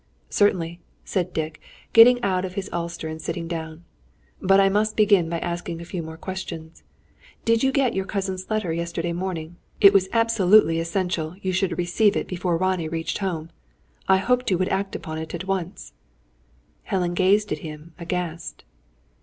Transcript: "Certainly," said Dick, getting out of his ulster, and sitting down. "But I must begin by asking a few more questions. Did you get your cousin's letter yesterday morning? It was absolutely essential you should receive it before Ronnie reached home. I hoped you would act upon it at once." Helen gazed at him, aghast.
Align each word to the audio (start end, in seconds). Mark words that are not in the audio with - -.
"Certainly," 0.31 0.79
said 1.05 1.31
Dick, 1.31 1.61
getting 1.93 2.19
out 2.23 2.43
of 2.43 2.55
his 2.55 2.71
ulster, 2.73 3.07
and 3.07 3.21
sitting 3.21 3.47
down. 3.47 3.83
"But 4.41 4.59
I 4.59 4.67
must 4.67 4.97
begin 4.97 5.29
by 5.29 5.37
asking 5.37 5.79
a 5.79 5.85
few 5.85 6.01
more 6.01 6.17
questions. 6.17 6.81
Did 7.45 7.61
you 7.61 7.71
get 7.71 7.93
your 7.93 8.05
cousin's 8.05 8.49
letter 8.49 8.73
yesterday 8.73 9.13
morning? 9.13 9.57
It 9.79 9.93
was 9.93 10.09
absolutely 10.11 10.79
essential 10.79 11.35
you 11.43 11.51
should 11.51 11.77
receive 11.77 12.15
it 12.15 12.27
before 12.27 12.57
Ronnie 12.57 12.89
reached 12.89 13.19
home. 13.19 13.51
I 14.07 14.17
hoped 14.17 14.49
you 14.49 14.57
would 14.57 14.69
act 14.69 14.95
upon 14.95 15.19
it 15.19 15.35
at 15.35 15.45
once." 15.45 15.93
Helen 16.85 17.13
gazed 17.13 17.51
at 17.51 17.59
him, 17.59 17.93
aghast. 17.99 18.63